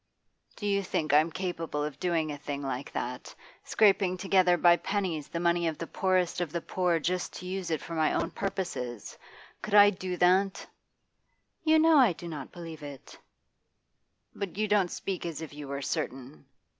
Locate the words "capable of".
1.31-1.99